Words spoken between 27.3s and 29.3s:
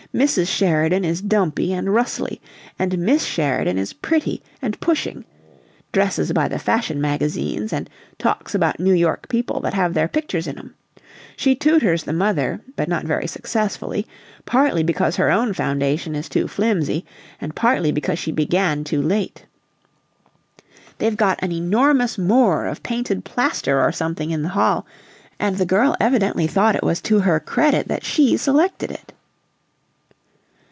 credit that she selected it!"